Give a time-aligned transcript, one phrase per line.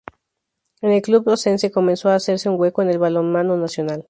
[0.81, 3.99] En el club oscense comenzó a hacerse un hueco en el balonmano nacional.